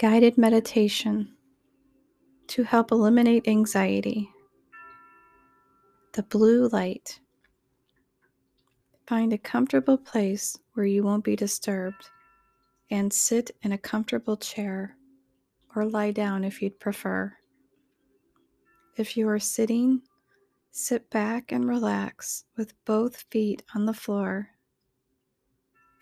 [0.00, 1.30] guided meditation
[2.46, 4.30] to help eliminate anxiety.
[6.14, 7.20] The blue light.
[9.06, 12.08] Find a comfortable place where you won't be disturbed
[12.90, 14.96] and sit in a comfortable chair
[15.76, 17.34] or lie down if you'd prefer.
[18.96, 20.00] If you are sitting,
[20.70, 24.48] sit back and relax with both feet on the floor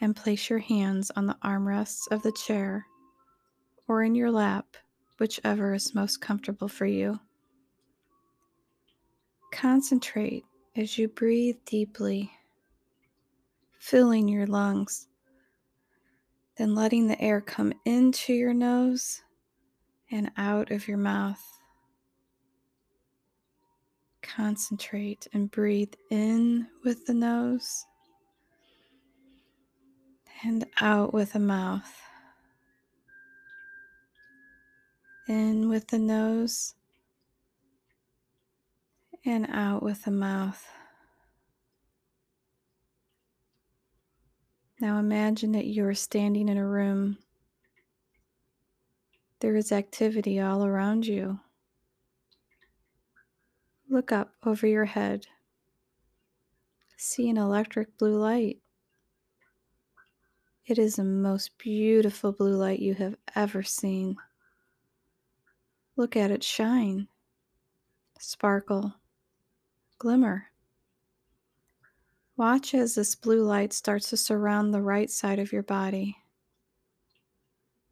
[0.00, 2.86] and place your hands on the armrests of the chair
[3.88, 4.76] or in your lap,
[5.18, 7.18] whichever is most comfortable for you.
[9.50, 10.44] Concentrate
[10.76, 12.30] as you breathe deeply,
[13.78, 15.08] filling your lungs,
[16.56, 19.22] then letting the air come into your nose
[20.10, 21.42] and out of your mouth.
[24.22, 27.86] Concentrate and breathe in with the nose
[30.44, 32.07] and out with the mouth.
[35.28, 36.74] In with the nose
[39.26, 40.66] and out with the mouth.
[44.80, 47.18] Now imagine that you are standing in a room.
[49.40, 51.40] There is activity all around you.
[53.90, 55.26] Look up over your head.
[56.96, 58.60] See an electric blue light.
[60.64, 64.16] It is the most beautiful blue light you have ever seen.
[65.98, 67.08] Look at it shine,
[68.20, 68.94] sparkle,
[69.98, 70.44] glimmer.
[72.36, 76.16] Watch as this blue light starts to surround the right side of your body.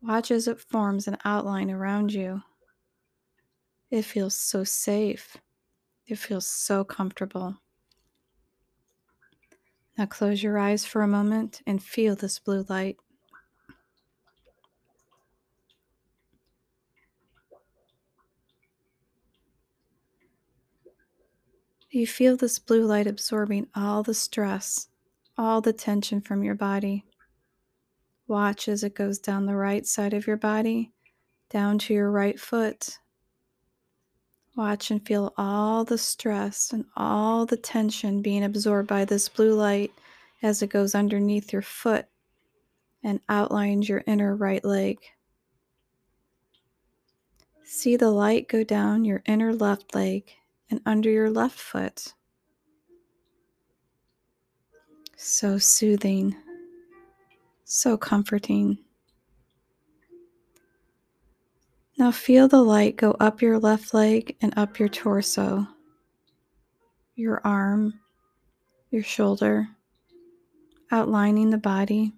[0.00, 2.42] Watch as it forms an outline around you.
[3.90, 5.36] It feels so safe.
[6.06, 7.56] It feels so comfortable.
[9.98, 12.98] Now close your eyes for a moment and feel this blue light.
[21.96, 24.88] You feel this blue light absorbing all the stress,
[25.38, 27.06] all the tension from your body.
[28.28, 30.92] Watch as it goes down the right side of your body,
[31.48, 32.98] down to your right foot,
[34.54, 39.54] Watch and feel all the stress and all the tension being absorbed by this blue
[39.54, 39.92] light
[40.42, 42.04] as it goes underneath your foot
[43.02, 44.98] and outlines your inner right leg.
[47.64, 50.24] See the light go down your inner left leg
[50.70, 52.14] and under your left foot.
[55.16, 56.36] So soothing,
[57.64, 58.78] so comforting.
[61.98, 65.66] Now feel the light go up your left leg and up your torso,
[67.14, 67.94] your arm,
[68.90, 69.68] your shoulder,
[70.92, 72.12] outlining the body,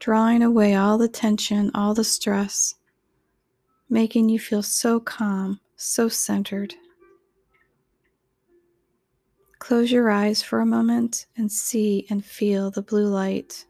[0.00, 2.74] drawing away all the tension, all the stress,
[3.88, 6.74] making you feel so calm, so centered.
[9.62, 13.64] Close your eyes for a moment and see and feel the blue light.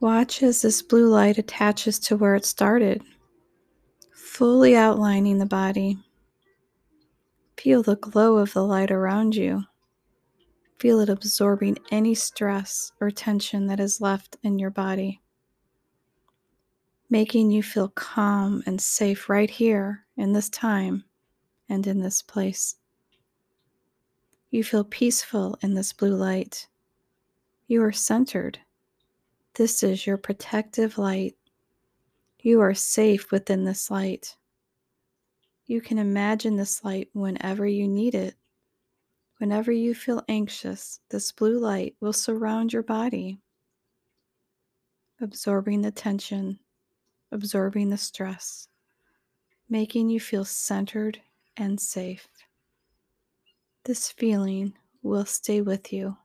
[0.00, 3.02] Watch as this blue light attaches to where it started,
[4.12, 5.96] fully outlining the body.
[7.56, 9.62] Feel the glow of the light around you.
[10.80, 15.20] Feel it absorbing any stress or tension that is left in your body,
[17.14, 21.04] making you feel calm and safe right here in this time
[21.68, 22.74] and in this place.
[24.50, 26.66] You feel peaceful in this blue light.
[27.68, 28.58] You are centered
[29.54, 31.36] this is your protective light.
[32.40, 34.36] You are safe within this light.
[35.66, 38.34] You can imagine this light whenever you need it.
[39.38, 43.38] Whenever you feel anxious, this blue light will surround your body,
[45.20, 46.58] absorbing the tension,
[47.34, 48.68] absorbing the stress,
[49.68, 51.20] making you feel centered
[51.56, 52.28] and safe.
[53.84, 56.16] This feeling will stay with you.